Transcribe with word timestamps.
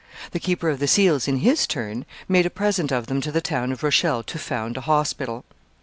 The 0.31 0.39
keeper 0.39 0.67
of 0.67 0.79
the 0.79 0.87
seals 0.87 1.27
in 1.27 1.37
his 1.45 1.67
turn 1.67 2.05
made 2.27 2.47
a 2.47 2.49
present 2.49 2.91
of 2.91 3.05
them 3.05 3.21
to 3.21 3.31
the 3.31 3.39
town 3.39 3.71
of 3.71 3.83
Rochelle 3.83 4.23
to 4.23 4.39
found 4.39 4.75
a 4.75 4.81
hospital. 4.81 5.45